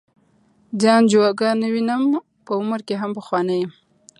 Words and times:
ځان 0.81 1.01
جوګه 1.11 1.49
نه 1.61 1.67
وینم 1.73 2.03
په 2.45 2.51
عمر 2.59 2.79
کې 2.87 2.95
هم 3.01 3.11
پخوانی 3.17 3.57
یم. 3.61 3.71